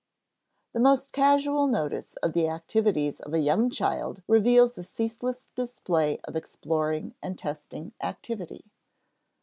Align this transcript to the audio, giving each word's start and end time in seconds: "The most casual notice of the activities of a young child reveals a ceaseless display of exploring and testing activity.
"The 0.73 0.79
most 0.79 1.11
casual 1.11 1.67
notice 1.67 2.15
of 2.23 2.33
the 2.33 2.49
activities 2.49 3.19
of 3.19 3.35
a 3.35 3.39
young 3.39 3.69
child 3.69 4.23
reveals 4.27 4.75
a 4.79 4.83
ceaseless 4.83 5.49
display 5.53 6.17
of 6.21 6.35
exploring 6.35 7.13
and 7.21 7.37
testing 7.37 7.93
activity. 8.01 8.61